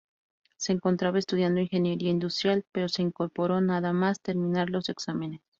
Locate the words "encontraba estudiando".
0.73-1.59